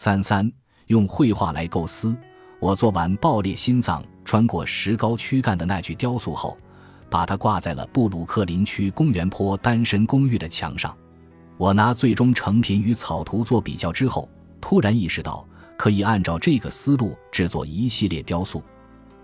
[0.00, 0.48] 三三
[0.86, 2.16] 用绘画来构思。
[2.60, 6.56] 我做完爆裂心脏穿过石膏躯干的那具雕塑后，
[7.10, 10.96] 把它挂在了布鲁克林区公园坡单身公寓的墙上。
[11.56, 14.28] 我拿最终成品与草图做比较之后，
[14.60, 15.44] 突然意识到
[15.76, 18.62] 可以按照这个思路制作一系列雕塑，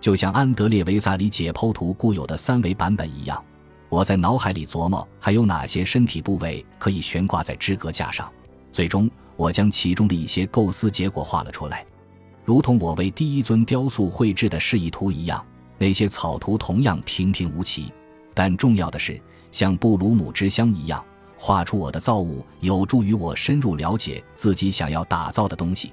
[0.00, 3.40] 就像安德烈·维萨里解剖图固有的三维版本一样。
[3.88, 8.28] 我在脑海里琢磨还有哪些身体部位可以悬挂在支格架上，
[8.72, 11.84] 最终我将其中的一些构思结果画了出来。
[12.44, 15.44] 如同我为第一尊雕塑绘制的示意图一样，
[15.78, 17.92] 那些草图同样平平无奇。
[18.34, 19.20] 但重要的是，
[19.50, 21.02] 像布鲁姆之乡一样，
[21.36, 25.92] 画出我的造物有助于我深入了解自己想要打造的东西。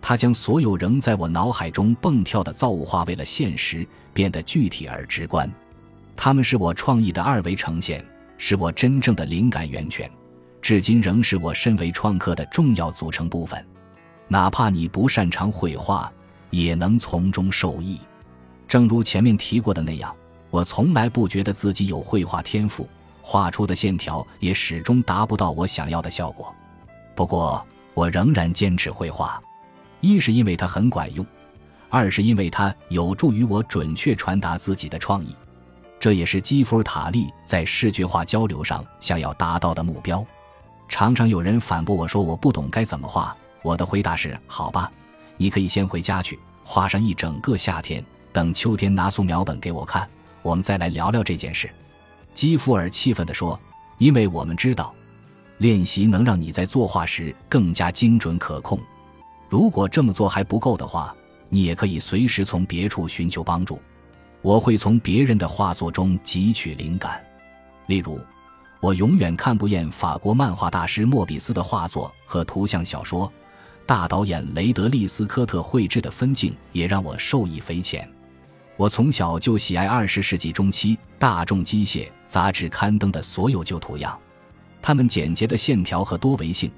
[0.00, 5.50] 它将所有仍在我脑海中蹦跳的造物化为了现实，变得具体而直观。
[6.16, 8.04] 它们是我创意的二维呈现，
[8.38, 10.10] 是我真正的灵感源泉，
[10.62, 13.62] 至今仍是我身为创客的重要组成部分。
[14.28, 16.10] 哪怕你不擅长绘画，
[16.50, 18.00] 也能从中受益。
[18.66, 20.14] 正如前面提过的那样，
[20.48, 22.88] 我从来不觉得自己有绘画天赋，
[23.20, 26.54] 画出的线条也始终达不到我想要的效果。
[27.14, 29.38] 不过，我仍然坚持绘画，
[30.00, 31.26] 一是因为它很管用，
[31.90, 35.36] 二是因为它有助于我准确传达自己的创意。
[36.00, 40.24] 这也是基弗塔利在视觉化交流上想要达到的目标。
[40.92, 43.34] 常常有人反驳我说我不懂该怎么画。
[43.62, 44.92] 我的回答是：好吧，
[45.38, 50.06] 你可以先回家去画上一整个夏天，等秋天拿素描本给我看，
[50.42, 51.70] 我们再来聊聊这件事。
[52.34, 53.58] 基弗尔气愤地说
[53.96, 54.94] ：“因为我们知道，
[55.56, 58.78] 练习能让你在作画时更加精准可控。
[59.48, 61.16] 如果这么做还不够的话，
[61.48, 63.80] 你也可以随时从别处寻求帮助。
[64.42, 67.24] 我会从别人的画作中汲取灵感，
[67.86, 68.20] 例如，
[68.82, 73.32] 我永远看不厌法国漫画大师莫比斯的画作和图像小说。”
[73.86, 78.08] 大导演雷德利·斯科特绘制的分镜也让我受益匪浅。
[78.76, 84.18] 我从小就喜爱二十世纪中期大众机械杂志刊登的所有旧图样，
[84.80, 86.70] 它们简洁的线条和多维性，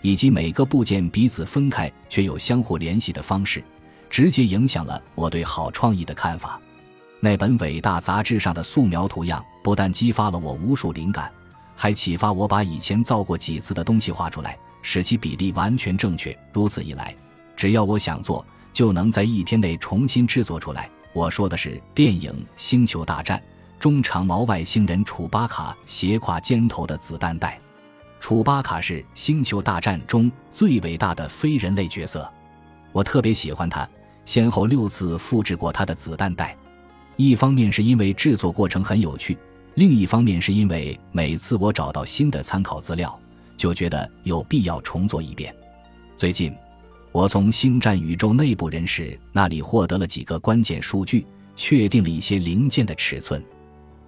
[0.00, 3.62] 以及每个部件彼此分开却又相互联系的方式，
[4.08, 6.60] 直接影响了我对好创意的看法。
[7.20, 11.32] 那本伟大杂志上的素描图样不但激发了我无数灵感，
[11.82, 14.58] 还启发我把以前造过几次的东西画出来。
[14.82, 16.36] 使其比例完全正确。
[16.52, 17.14] 如此一来，
[17.56, 20.90] 只要我想做，就能在一天内重新制作出来。
[21.12, 23.38] 我说的是电影《星球大战》
[23.78, 27.58] 中长毛外星人楚巴卡斜挎肩头的子弹袋。
[28.20, 32.30] 楚巴卡是《星球大战》中最伟大的非人类角色，
[32.92, 33.88] 我特别喜欢他。
[34.24, 36.56] 先后六次复制过他的子弹袋，
[37.16, 39.36] 一方面是因为制作过程很有趣，
[39.74, 43.18] 另一方面是因为每次我找到新的参考资料。
[43.60, 45.54] 就觉得有必要重做一遍。
[46.16, 46.50] 最近，
[47.12, 51.26] 我从星战宇宙内部人士那里获得了几个关键数据，
[51.56, 53.44] 确定了一些零件的尺寸。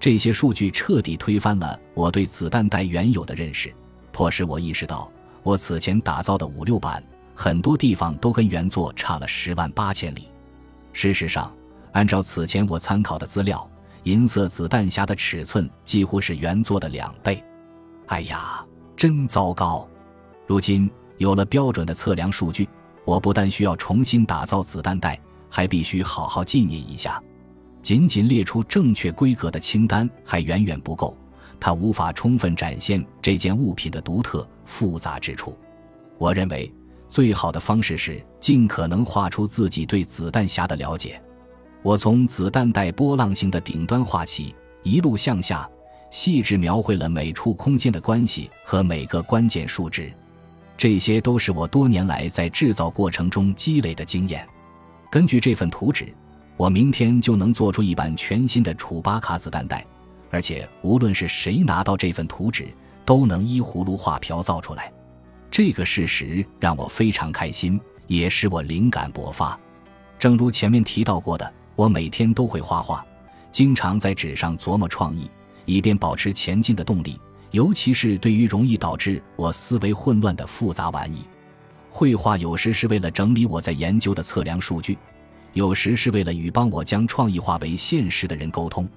[0.01, 3.71] 这些数据彻底推翻了我对子弹带原有的认识，
[4.11, 5.13] 迫使我意识到，
[5.43, 10.29] 我此前打造的五六版很多地方都跟原作差了十万八千里。
[10.95, 11.55] 事实上，
[11.93, 13.71] 按照此前我参考的资料，
[14.05, 17.43] 银色子弹匣的尺寸几乎是原作的两倍。
[18.07, 18.65] 哎呀！
[18.95, 19.89] 真糟糕！
[20.47, 22.69] 如今有了标准的测量数据，
[23.05, 25.19] 我不但需要重新打造子弹袋，
[25.51, 27.21] 还必须好好纪念一下。
[27.81, 31.17] 仅仅列出正确规格的清单还远远不够，
[31.59, 35.57] 它无法充分展现这件物品的独特复杂之处。
[36.19, 36.73] 我认为
[37.09, 41.22] 最好的方式是尽可能画出自己对子弹匣的了解。
[41.83, 45.69] 我从子弹带波浪形的顶端画起，一路向下。
[46.11, 50.13] 细致描绘了每处空间的关系和每个关键数值，
[50.77, 54.47] 这些都是我多年来在制造过程中积累的经验。
[55.11, 56.13] 根据这份图纸，
[56.59, 59.83] 我明天就能做出一版全新的楚巴卡子弹带，
[60.31, 62.69] 而且无论是谁拿到这份图纸，
[63.07, 64.93] 都能依葫芦画瓢造出来。
[65.51, 69.59] 这个事实让我非常开心，也使我灵感勃发。
[70.19, 71.51] 正如前面提到过的，
[71.83, 73.05] 我每天都会画画，
[73.51, 75.29] 经常在纸上琢磨创意。
[75.65, 77.21] 以便保持前进的动力，
[77.51, 81.25] 尤其是对于容易导致我思维混乱的复杂玩意。
[81.91, 84.97] 绘画有时是为了整理我在研究的测量数据，
[85.55, 88.89] 有时是为了与帮我将创意化为现实的人沟通。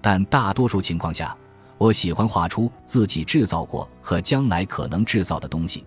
[0.00, 1.36] 但大多数情况下，
[1.76, 5.84] 我喜欢画出自己制造过和将来可能制造的东西，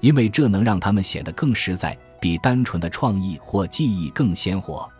[0.00, 4.90] 因为这能让他们显得更实在，比单纯的创意或记忆更鲜活。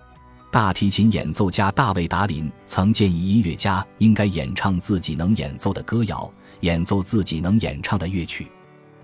[0.54, 8.46] 大提琴演奏家大卫·达林曾建议音乐家应该演唱自己能演奏的歌谣，演奏自己能演唱的乐曲。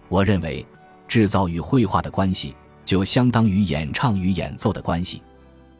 [0.08, 0.64] 我认为，
[1.08, 2.54] 制造与绘画的关系
[2.84, 5.24] 就相当于演唱与演奏的关系。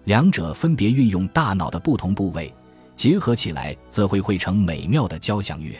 [0.06, 2.52] 两者分别运用大脑的不同部位，
[2.96, 5.72] 结合起来则会汇成美妙的交响乐。